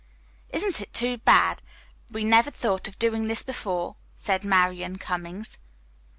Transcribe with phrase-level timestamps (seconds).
[0.49, 1.61] "Isn't it too bad
[2.09, 5.59] we never thought of doing this before?" said Marian Cummings.